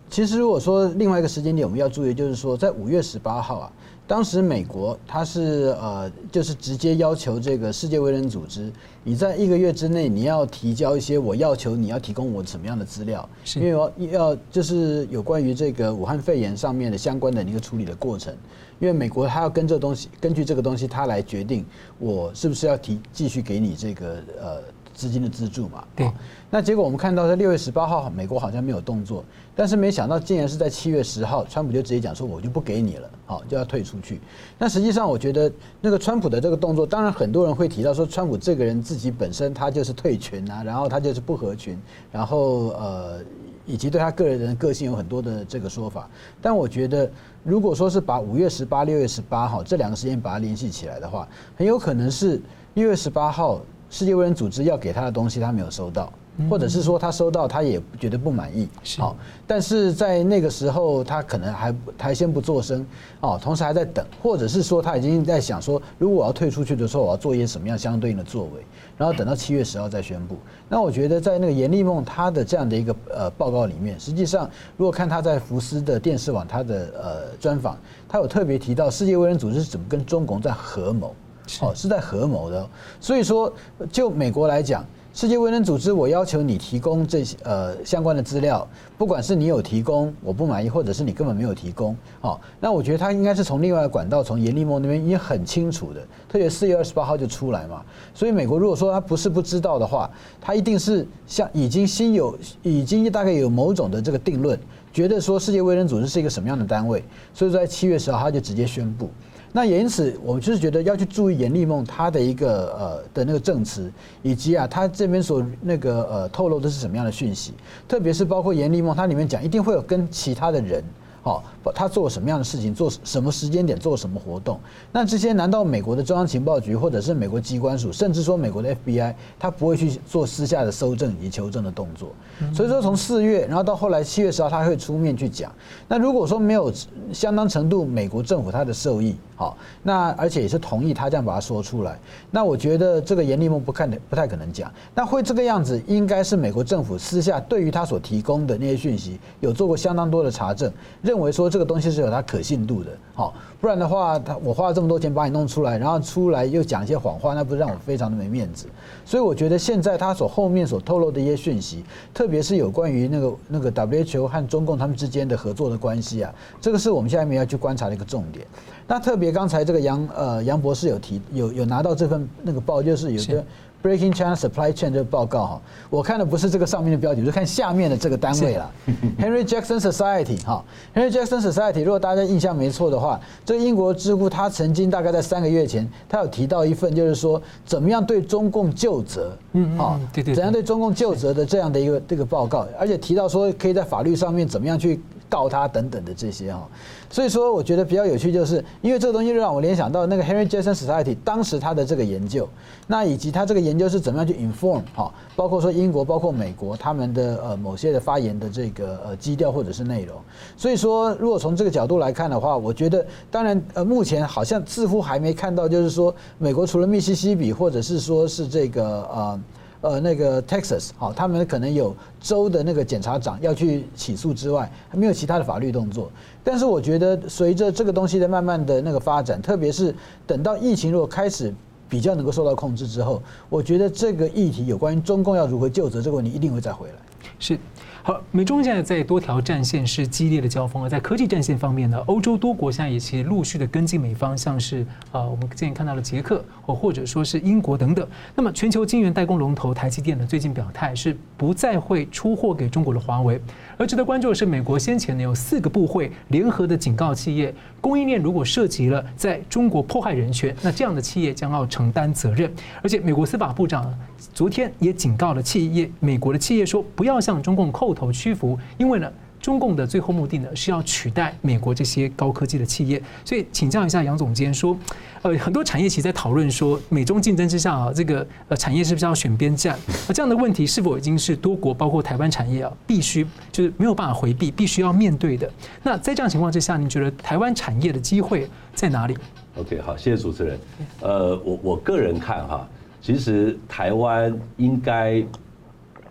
[0.09, 3.71] 其实如果说另外一个时间点我们要注意，就是说在五月十八号啊，
[4.05, 8.71] 当时美国它是呃，就是直接要求这个世界卫生组织，
[9.03, 18.31] 你在一个月之内你要提交一些我要求你要提供我什么样的资料，因为我要就是有关于这个武汉肺炎上面的相关的一个处理的过程，
[18.79, 21.65] 因为美国它要跟这东西，根据这个东西它来决定
[21.97, 24.61] 我是不是要提继续给你这个呃。
[24.95, 26.09] 资金的资助嘛，对。
[26.49, 34.21] 那结果我们看到在六月十八号，美国好像没有动作，但是没想到竟然是在七月十号，川普就直接讲说我就不给你了，好就要退出去。
[34.57, 41.77] 那实际上我觉得那个川普的这个动作，当然很多人会提到说川普这个人自己本身他就是退群啊，然后他就是不合群，
[42.09, 43.19] 然后呃
[43.65, 46.09] 以及对他个人的个性有很多的这个说法。
[46.41, 47.11] 但我觉得
[47.43, 51.27] 如果说是把五月十八、六月十八号这两个时间把它联系起来的话，
[51.57, 52.41] 很有可能是
[52.75, 53.59] 六月十八号。
[53.95, 56.11] 世界卫生组织要给他的东西，他没有收到，
[56.49, 58.67] 或者是说他收到，他也觉得不满意。
[58.97, 59.15] 好，
[59.47, 62.85] 但是在那个时候，他可能还还先不做声，
[63.21, 68.65] 哦，同时还在等，或者是说他已经在想说，如果我要退出去的时候，我要做一些什么样相对应的作为，
[68.97, 70.37] 然后等到七月十号再宣布。
[70.67, 77.77] 那我觉得在那个严立梦他的这样的一个呃报告里面，实际上如果看他在福斯的电视网他的呃专访，
[78.09, 81.15] 他有特别提到世界卫生组织是怎么跟中共在合谋。
[81.61, 82.67] 哦，是在合谋的，
[82.99, 83.51] 所以说，
[83.91, 100.09] 就美国来讲，世界卫生组织，我要求你提供这些呃相关的资料，不管是你有提供我不满意，或者是你根本没有提供，哦，那我觉得他应该是从另外管道，从严立梦那边已经很清楚的，特别四月二十八号就出来嘛，所以美国如果说他不是不知道的话，
[100.41, 104.59] 他一定是像已经心有已经大概有某种的这个定论，
[104.91, 107.03] 觉得说世界卫生组织是一个什么样的单位，
[107.33, 109.09] 所以在七月十号他就直接宣布。
[109.55, 113.89] 那也因此，我们就是觉得要去注意严立梦他的一个呃的那个证词，
[114.21, 117.53] 以及啊他这边所那个呃透露的是什么样的讯息，
[117.87, 120.83] 特别是包括严立梦他里面讲一定会有跟其他的人。
[121.23, 124.59] 好，他做什么样的事情，做什么时间点做什么活动？
[124.91, 132.09] 那这些难道美国的中央情报局，或者是美国机关署，甚至说美国的 FBI，他不会去做私下的搜证以及求证的动作？
[132.53, 135.51] 所以说，从四月，然后到后来七月十号，他会出面去讲。
[135.87, 136.71] 那如果说没有
[137.11, 141.97] 相当程度美国政府他的受益，好，那而且也是同意他这样把它说出来，
[142.29, 144.71] 那我觉得这个严立梦不看的不太可能讲。
[144.93, 150.71] 那会这个样子，应该是美国政府私下对于他所提供的那些讯息，有做过相当多的查证，
[151.01, 151.15] 认。
[151.15, 158.67] 认为说这个东西是有它可信度的，好，不然的话，他我花了这么多钱把你弄出来，然后出来又讲一些谎话，那不是让我非常的没面子。
[159.05, 168.45] 所以我觉得现在他所后面所透露的一些讯息，特别是有关于那个那个 WHO 和中共他们之间的合作的关系啊，这个是我们下面要去观察的一个重点。
[168.87, 173.43] 那特别刚才这个杨呃杨博士有提有有拿到这份那个报，就是有个。
[173.83, 175.61] Breaking China Supply Chain 这个报告哈，
[175.91, 178.71] 我看的不是这个上面的标题，我就看下面的这个单位了。
[179.21, 194.99] Henry Jackson Society 哈，Henry Jackson Society，如果大家印象没错的话，这个英国智库他曾经大概在三个月前，他有提到一份，就是说怎么样对中共就责，嗯，好，对对，怎样对中共就责的这样的一个这个报告，而且提到说可以在法律上面怎么样去。
[195.29, 196.67] 告他等等的这些哈，
[197.09, 202.47] 所以说我觉得比较有趣，就是因为这个东西让我联想到那个 Henry Jackson Society 当时他的这个研究，
[202.87, 210.15] 那以及他这个研究是怎么样去 inform 哈，包括说英国、包括美国他们的呃某些的发言的这个呃基调或者是内容。
[210.55, 219.39] 所以说，如果从这个角度来看的话，我觉得当然呃目前好像似乎还没看到，就是说美国除了密西西比或者是说是这个呃。
[219.85, 226.09] 呃，那个 Texas 好，他们可能有州的那个检察长要去起诉之外，还没有其他的法律动作。
[226.43, 229.93] 但是我觉得，随着这个东西的慢慢的那个发展，特别是
[230.25, 231.53] 等到疫情如果开始
[231.87, 236.95] 比较能够受到控制之后，我觉得这个议题有关于中共要如何救责这个问题，一定会再回来。
[237.37, 237.59] 是。
[238.07, 248.07] 好，美中现在在多条战线是激烈的交锋，而在科技战线方面呢，欧洲多国现在也其实陆续的跟进美方，像是啊，我们之前看到了捷克，或或者说是英国等等。
[248.35, 253.41] 那么全球晶圆代工龙头台积电呢，最近表态是不再会出货给中国的华为。
[253.75, 262.53] 而值得关注的是，美国先前呢有四个部会联合的警告企业，供应链如果涉及了在中国迫害人权，那这样的企业将要承担责任。
[262.83, 263.91] 而且美国司法部长
[264.33, 273.01] 昨天也警告了企业，美国的企业说不要向中共叩头屈服，因为呢，中共的最后目的呢是要取代美国这些高科技的企业。
[273.23, 274.77] 所以请教一下杨总监说，
[275.21, 279.77] 呃，很多产业其实在讨论说，美中竞争之下啊，这个呃产业是不是要选边站？
[280.07, 285.49] 那这样的问题是否已经是多国包括台湾产业啊，必须就是没有办法回避，必须要面对的？
[285.83, 289.17] 那在这样情况之下，您觉得台湾产业的机会在哪里
[289.57, 290.59] ？OK，好，谢谢主持人。
[291.01, 292.67] 呃，我我个人看哈，
[293.05, 295.23] 其实台湾应该。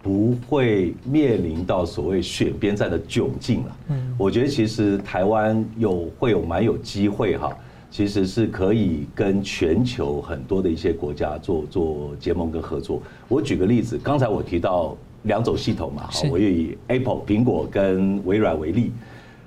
[0.04, 3.76] 不会面临到所谓选边站的窘境了。
[3.88, 7.50] 嗯，我觉得其实台湾有会有蛮有机会哈，
[7.90, 13.02] 其实是可以跟全球很多的一些国家做做结盟跟合作。
[13.28, 18.92] 我举个例子，刚才我提到两种系统嘛，我以 Apple 苹果跟微软为例，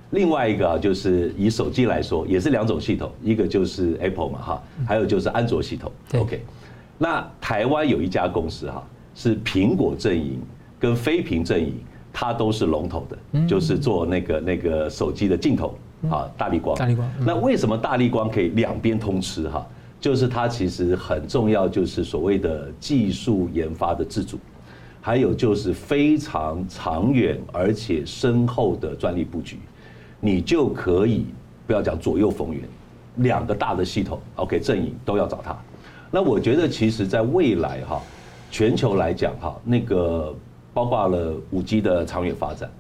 [0.10, 5.92] 另外一个啊就是以手机来说，也是两种系统，一个就是 Apple 嘛哈，还有就是安卓系统。
[6.16, 6.42] OK，
[6.98, 8.84] 那台湾有一家公司哈。
[9.20, 10.40] 是苹果阵营
[10.78, 11.74] 跟非苹阵营，
[12.14, 15.74] 它都是龙头的，就是做那个那个手机的镜头
[16.08, 16.78] 啊，大力光。
[16.78, 17.10] 大力光。
[17.26, 19.66] 那为什么大力光可以两边通吃哈？
[20.00, 24.38] 就是它其实很重要，就是所谓的技术研发的自主，
[25.02, 29.58] 还有就是非常长远而且深厚的专利布局，
[30.20, 31.26] 你就可以
[31.66, 32.62] 不要讲左右逢源，
[33.16, 35.58] 两个大的系统 OK 阵营都要找它。
[36.12, 38.02] 那我觉得其实在未来哈。
[38.50, 40.34] 全球来讲，哈，那个
[40.74, 42.72] 包括了五 G 的长远发展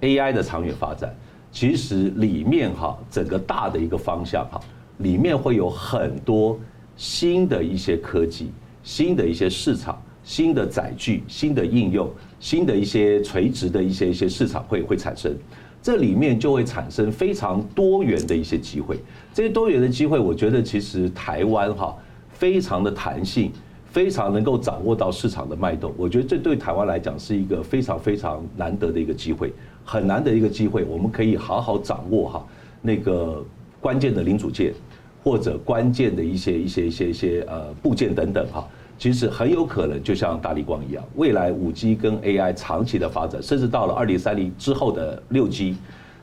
[0.00, 1.12] ，AI 的长远发展，
[1.50, 4.60] 其实里面哈，整个大的一个方向哈，
[4.98, 6.56] 里面会有很多
[6.96, 8.52] 新的一些科技、
[8.84, 15.36] 新的一些市场、新的载具、新的应用、新的一些垂直的一些一些市场会会产生，
[15.82, 19.00] 这里面就会产生非常多元的一些机会。
[19.34, 21.96] 这些多元的机会，我觉得其实台湾哈，
[22.38, 23.52] 非常的弹性。
[23.90, 29.50] 非常能够掌握到市场的脉动，我觉得这对台湾来讲是一个非常非常难得的一个机会，
[29.82, 32.46] 很难得一个机会，我们可以好好掌握哈
[32.82, 33.42] 那个
[33.80, 34.74] 关键的零组件
[35.24, 45.76] 或者关键的一些一些一些一些呃部件等等哈，其实很有可能就像大立光一样，未来五 G 跟 AI 长期的发展，甚至到了二零三零之后的六 G，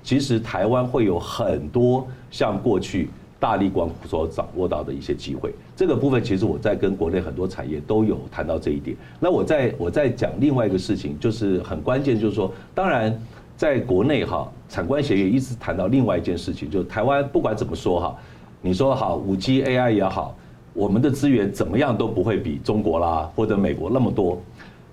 [0.03, 3.09] 其实台湾会有很多像过去。
[3.39, 8.95] 大力光所掌握到的一些机会，这个部分其实我在跟国内很多产业都有谈到这一点。
[9.19, 13.15] 那我在我在讲另外一个事情，就是很关键，就是说，当然
[13.57, 18.15] 在国内哈，产官学也一直谈到另外一件事情，就是台湾不管怎么说哈，
[18.61, 20.35] 你说好五 G AI 也好，
[20.73, 24.41] 我们的资源怎么样都不会比中国啦或者美国那么多，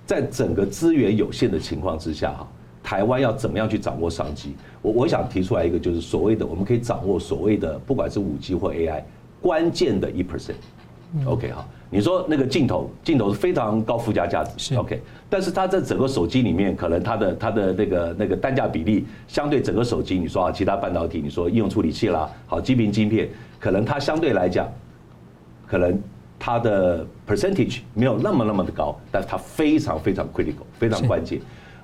[0.05, 2.49] 在整个资源有限的情况之下哈。
[2.93, 4.55] 台湾要怎么样去掌握商机？
[4.83, 9.03] 我我想提出来一个，就是所谓的我们可以掌握所谓的不管是五 G 或 AI
[9.41, 10.61] 关键的一 percent。
[11.25, 15.01] OK 哈，你说那个镜头，镜头是非常高附加价值，OK，
[15.31, 23.27] 但是它在整个手机里面，可能它的它的那个那个单价比例，相对整个手机，你说啊，其他半导体，你说应用处理器啦，好，基频晶片，
[23.59, 24.69] 可能它相对来讲，
[25.67, 25.99] 可能
[26.39, 31.41] 它的 percentage 没有那么那么的高，但是它非常非常 critical，非常关键。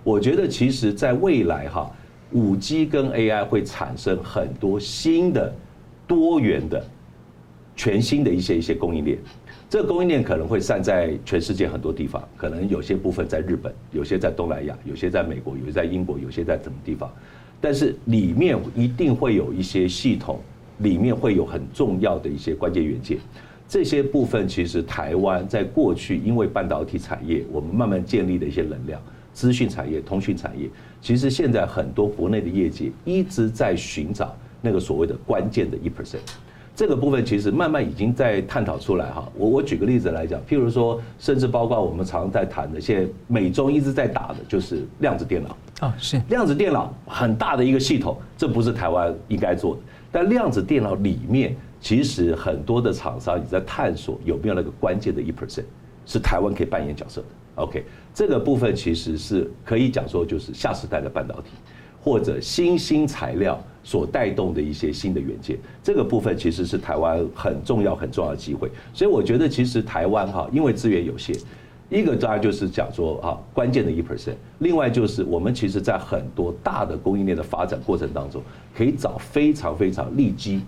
[0.09, 1.95] 我觉得其实，在未来哈，
[2.33, 5.55] 五 G 跟 AI 会产生很多新的、
[6.07, 6.83] 多元的
[7.77, 9.19] 全新的一些一些供应链。
[9.69, 17.13] 这个供应链可能会散在全世界很多地方，可能有些部分在日本，有些在东南亚，有些在美国，有些在英国，有些在什么地方。
[17.61, 20.41] 但是里面一定会有一些系统，
[20.79, 23.19] 里面会有很重要的一些关键元件。
[23.69, 28.99] 这些部分其实台湾在过去因为半导体产业，我们慢慢建立的一些能量，
[29.39, 30.69] 资讯产业、通讯产业，
[31.01, 36.19] 其实现在很多国内的业界一直在寻找那个所谓的关键的一 percent。
[36.75, 39.31] 这个部分其实慢慢已经在探讨出来哈。
[39.37, 49.83] 我我举个例子来讲，譬如说，甚至包括我们常常在谈的，现在美中一直在打的就是量子电脑啊，是量子电脑很大的一个系统，这不是台湾应该做的。
[50.11, 55.63] 但量子电脑里面，其实很多的厂商也在探索有没有那个关键的一 percent，
[56.05, 57.27] 是台湾可以扮演角色的。
[57.59, 57.85] OK，
[58.15, 61.51] 这个部分其实是可以讲说，就是下时代的半导体。
[62.01, 68.71] 或者新兴材料所带动的一些新的元件，这个部分其实是台湾很重要很重要的机会。
[68.95, 71.37] 所以我觉得，其实台湾哈，因为资源有限，
[71.91, 78.41] 一个当然就是讲说啊，关键的一 percent，另外就是我们其实在很多大的供应链的发展过程当中，
[78.75, 80.63] 可以找非常非常利基、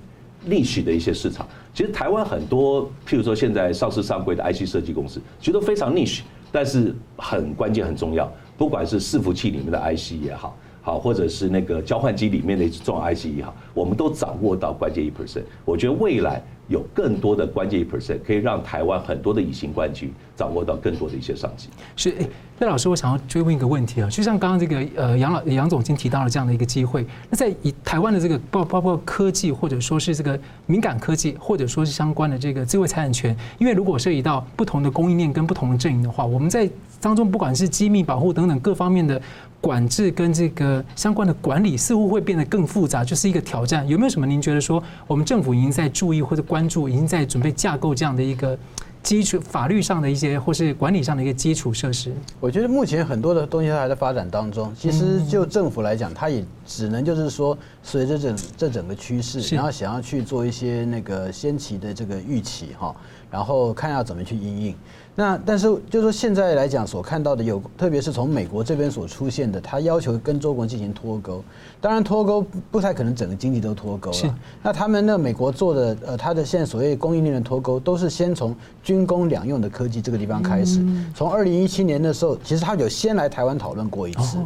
[0.47, 1.49] 利息的一些市场。
[1.73, 10.57] 其实台湾很多，譬如说现在上市上柜的 IC 设计公司，其实都非常利需但是很关键很重要，不管是伺服器里面的 IC 也好。
[10.83, 15.43] 好，或者是那个交换机里面的重要 IC 也好，我们都掌握到关键一 percent。
[15.65, 21.69] 我觉得未来有更多的关键一 percent，可以让台湾很多的隐形冠军掌握到更多的一些商机。
[21.97, 22.27] 是，哎，
[22.61, 36.69] 赖老师，我想要追问一个问题啊，就像刚刚这个呃杨老杨总已经提到了这样的一个机会，那在以台湾的这个包包括科技，或者说是这个敏感科技，或者说是相关的这个智慧财产权，因为如果涉及到不同的供应链跟不同的阵营的话，我们在
[37.01, 39.21] 当中不管是机密保护等等各方面的。
[39.61, 43.87] 管制跟这个相关的管理似乎会变得更复杂，就是一个挑战。
[43.87, 48.59] 有没有什么您觉得说，我们政府已经在注意或者关注，已经在准备架构这样的一个
[49.03, 52.15] 基础法律上的一些或是管理上的一个基础设施？
[52.41, 54.73] 我觉得目前很多的东西它还在发展当中。
[54.75, 62.95] 其实就政府来讲，它也只能就是说，随着整这整个趋势，然后想要去做一些那个先期的这个预期哈，
[63.31, 64.75] 然后看要怎么去应应。
[65.21, 71.45] 那但是就是说现在来讲所看到的有，特别是从美国这边所出现的，他要求跟中国进行脱钩。
[71.79, 74.35] 当然脱钩不太可能整个经济都脱钩了。
[74.63, 80.83] 那他们那美国做的呃，他的现在所谓供应链的脱钩，都是先从军工两用的科技这个地方开始。
[81.15, 84.39] 从二零一七年的时候，其实他有先来台湾讨论过一次。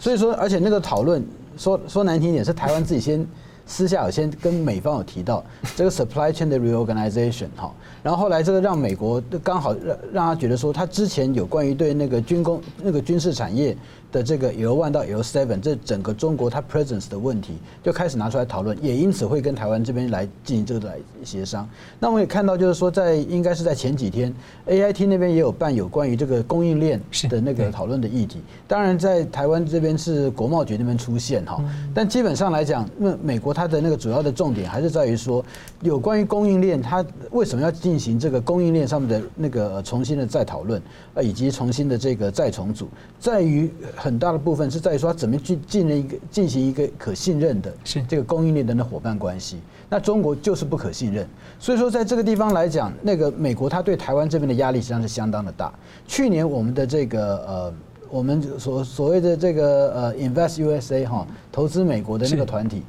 [0.00, 1.22] 所以说，而且那个讨论
[1.58, 3.26] 说说难听一点，是台湾自己先。
[3.66, 5.44] 私下有先跟美方有提到
[5.76, 13.76] 这个 supply chain 的 reorganization 哈，然后后来这个让美国刚好让让他觉得说，他之前有关于对那个军工那个军事产业。
[14.12, 21.66] 的这个 L one 到 L seven 这整个中国它 presence 的问题就开始拿出来讨论，也因此会跟台湾这边来进行这个来协商。
[21.98, 24.32] 那我们也看到，就是说在应该是在前几天
[24.68, 27.00] ，AIT 那边也有办有关于这个供应链
[27.30, 28.42] 的那个讨论的议题。
[28.68, 35.42] 当然，在台湾这边是国贸局那边出现哈，但基本上来讲，那美国它的那个主要的重点还是在于说，
[35.80, 40.82] 有关于供应链，它为什么要进行这个供应链上面的那个重新的再讨论，
[41.14, 42.88] 呃，以及重新的这个再重组，
[43.18, 43.72] 在于。
[44.02, 47.72] 很大的部分是在于说，怎么去进行一个进行一个可信任的
[48.08, 49.60] 这个供应链的那伙伴关系。
[49.88, 51.24] 那中国就是不可信任，
[51.60, 55.72] 所以说在这个地方来讲，那个美国它对台湾这边的压力实际上是相当的大。
[56.04, 57.74] 去年我们的这个呃，
[58.10, 62.82] 我们所所谓的这个呃 Invest USA 哈，投资美国的那个团体，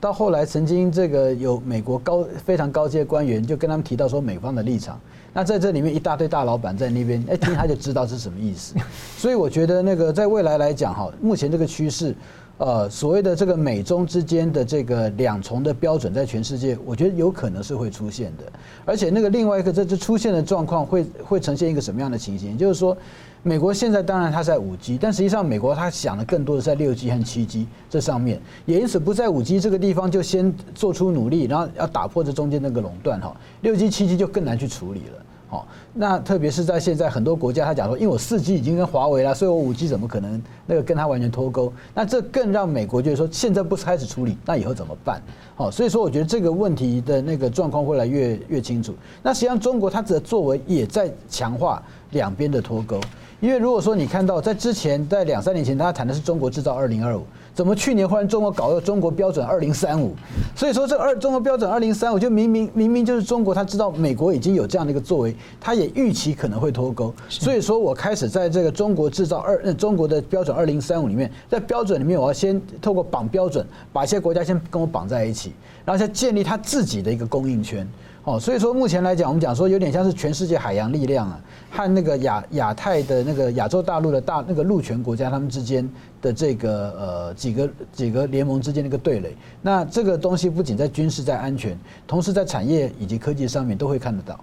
[0.00, 4.98] 到后来曾经这个有美国高非常高阶官员就跟他们提到说，美方的立场。
[5.38, 8.74] 那在这里面一大堆大老板在那边，哎，听他就知道是什么意思。
[9.16, 12.12] 所以我觉得那个在未来来讲哈，目前这个趋势，
[12.56, 18.52] 呃，所谓的这个美中之间的这个两重的标准，在全世界，我觉得有可能是会出现的。
[18.84, 22.58] 而且那个另外一个这这出现的状况会会呈现一个什么样的情形？
[22.58, 22.98] 就是说。
[23.44, 35.24] 美国现在当然它在五 G，但实际上美国它想的更多的在六 G 和七 G 这上面，也因此不在五 G 这个地方就先做出努力，然后要打破这中间那个垄断哈，六 G 七 G 就更难去处理了。
[35.50, 41.72] 好，那特别是在现在很多国家，他讲说，因为我四 G 已经跟华为了，所以我五 G 怎么可能那个跟它完全脱钩？
[41.94, 45.22] 那这更让美国就是说，现在不开始处理，那以后怎么办？
[45.56, 48.94] 好，所以说我觉得这个问题的那个状况会来越越清楚。
[49.22, 53.00] 那实际上中国它的作为也在强化两边的脱钩。
[53.40, 57.24] 因为如果说你看到在之前，在两三年前，大家谈的是中国制造二零二五，
[57.58, 60.14] 怎么去年忽然中国搞了中国标准二零三五？
[60.54, 75.52] 所以说这二中国标准二零三五，就明明明明就是中国，他知道美国已经有这样的一个作为，他也预期可能会脱钩，所以说我开始在这个中国制造二，中国的标准二零三五里面，在标准里面，我要先透过绑标准，把一些国家先跟我绑在一起，
[75.84, 77.84] 然后再建立他自己的一个供应圈。
[78.28, 85.88] 哦，所以说目前来讲，我们讲说有点像是全世界海洋力量啊，和那个亚亚太的那个亚洲大陆的大那个陆权国家他们之间
[86.20, 89.34] 的这个呃几个几个联盟之间的一个对垒。
[89.62, 91.74] 那这个东西不仅在军事、在安全，
[92.06, 94.38] 同时在产业以及科技上面都会看得到。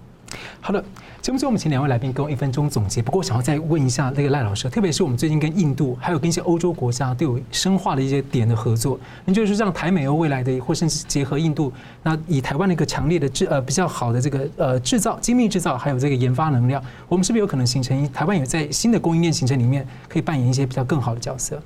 [0.60, 0.82] 好的，
[1.26, 3.02] 节目最后我们请两位来宾给我一分钟总结。
[3.02, 8.96] 不过，我想要再问一下那个赖老师，特别是我们最近跟印度，还有跟一些欧洲国家都有深化的一些点的合作。
[9.24, 11.72] 您觉得说，这样台美欧未来的，或甚至结合印度，
[12.04, 21.60] 那以台湾的一个强烈的制呃比较好的这个呃制造、精密制造，还有这个研发能量，我们是不是有可能形成台湾也在新的供应链形成里面，可以扮演一些比较更好的角色？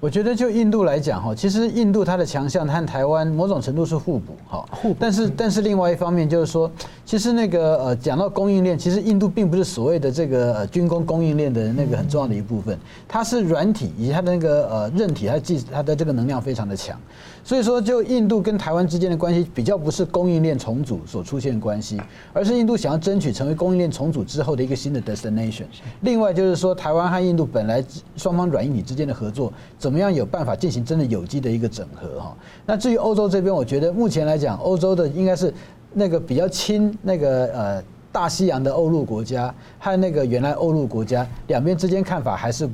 [0.00, 4.96] 我觉得就印度来讲哈，其实印度它的强项和台湾某种程度是互补哈，互补。
[4.98, 6.70] 但是但是另外一方面就是说，
[7.04, 16.98] 其实那个呃讲到供应链，其实印度并不是所谓的这个呃军工供应链的那个很重要的一部分，它是软体以及它的那个呃韧体，它技它的这个能量非常的强。
[17.42, 22.00] 所以说，就印度跟台湾之间的关系比较不是供应链重组所出现的关系，
[22.32, 25.64] 而是印度想要争取成为供应链重组之后的一个新的 destination。
[26.02, 27.82] 另外就是说，台湾和印度本来
[28.16, 32.36] 双方软硬体之间的合作，怎么样有办法进行真的有机的一个整合哈？
[32.66, 35.52] 那至于欧洲这边，我觉得目前来讲，欧洲的应该是
[35.94, 37.82] 那个比较亲那个呃
[38.12, 42.68] 大西洋的欧陆国家和那个原来欧陆国家两边之间看法还是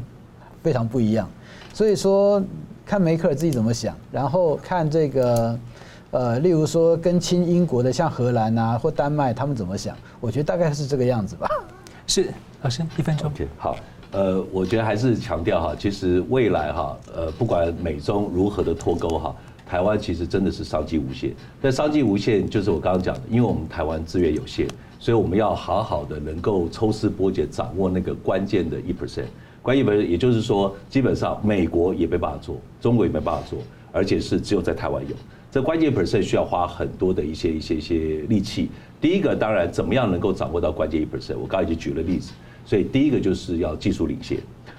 [0.63, 1.29] 非常不一样，
[1.73, 2.43] 所以说。
[2.87, 5.59] 看梅克尔自己怎么想，然后看这个，
[6.13, 9.97] 呃，例如说跟亲英国的像荷兰啊或丹麦，他们怎么想？
[10.21, 11.49] 我觉得大概是这个样子吧。
[12.07, 12.33] 是，
[12.63, 13.29] 老师一分钟。
[13.33, 13.77] Okay, 好，
[14.13, 19.35] 呃，我觉得还是强调哈，其实未来哈，呃，不管美中如何的脱钩哈，
[19.69, 21.35] 台湾其实真的是商机无限。
[21.61, 24.69] 但商机无限就是我刚刚讲的，因为我们台湾资源有限，
[25.01, 29.25] 所以我们要好好的能够抽丝剥茧，掌握那个关键的一 percent。
[29.67, 33.59] 关键本也就是说，基本上美国也没办法做，中国也没办法做，
[33.91, 35.17] 而且是只有在台湾有。
[35.51, 37.99] 这关键 percent 需要花很多的一些一些一些
[38.29, 38.69] 力气。
[39.01, 42.33] 第一个当然怎么样能够掌握到关键一 percent，我刚才已经举了例子。
[42.65, 44.39] 所以第一个就是要技术领先。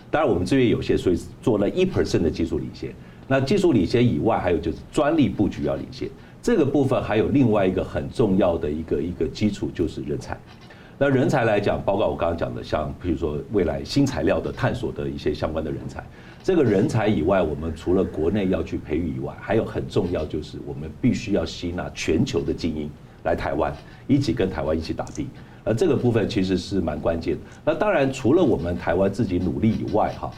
[0.09, 2.89] 当然我们资源有限，所以做了一 percent 的技术领先。
[3.27, 6.07] 那技术领先以外，还有就是专利布局要领先。
[6.41, 10.39] 这个部分还有另外一个很重要的一个一个基础就是人才。
[10.99, 16.03] 那人才来讲，包括我刚刚讲的，像比如说未来新材料的探索的一些相关的人才。
[16.43, 22.89] 这个人才以外，我们除了国内要去培育以外，还有很重要就是我们必须要吸纳全球的精英
[23.23, 23.71] 来台湾，
[24.07, 25.27] 一起跟台湾一起打地。
[25.63, 27.41] 而这个部分其实是蛮关键的。
[27.63, 30.31] 那当然，除了我们台湾自己努力以外，哈，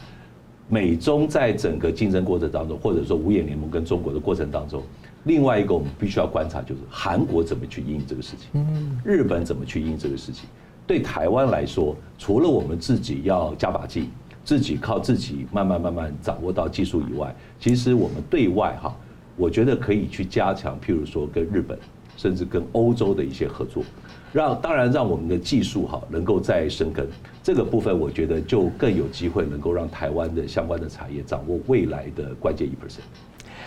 [0.68, 4.82] 美中在整个竞争过程当中，或者说五眼联盟跟中国的过程当中。
[5.24, 8.62] 另外一个我们必须要观察，就是韩国怎么去因应这个事情，
[9.04, 10.48] 日本怎么去因应这个事情。
[10.86, 14.10] 对台湾来说，除了我们自己要加把劲，
[14.44, 18.96] 自己靠自己慢慢慢慢掌握到技术以外，其实我们对外哈，
[19.36, 21.78] 我觉得可以去加强，譬如说跟日本，
[22.16, 23.84] 甚至跟欧洲的一些合作，
[24.32, 27.06] 让当然让我们的技术哈能够再生根。
[27.42, 33.00] 这个部分我觉得就更有机会能够让台湾的相关的产业掌握未来的关键一 percent。